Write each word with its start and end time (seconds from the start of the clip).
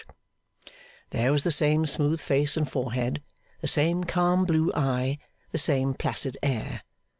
There 1.11 1.31
was 1.31 1.43
the 1.43 1.51
same 1.51 1.85
smooth 1.85 2.19
face 2.19 2.57
and 2.57 2.67
forehead, 2.67 3.21
the 3.59 3.67
same 3.67 4.03
calm 4.03 4.45
blue 4.45 4.71
eye, 4.73 5.19
the 5.51 5.59
same 5.59 5.93
placid 5.93 6.39
air. 6.41 6.81